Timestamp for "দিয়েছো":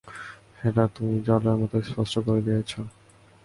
2.47-2.79